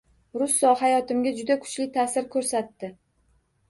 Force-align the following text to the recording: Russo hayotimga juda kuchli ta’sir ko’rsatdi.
Russo 0.43 0.71
hayotimga 0.79 1.35
juda 1.43 1.59
kuchli 1.67 1.89
ta’sir 2.01 2.29
ko’rsatdi. 2.37 2.95